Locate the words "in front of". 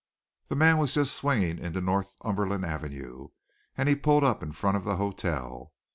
4.41-4.83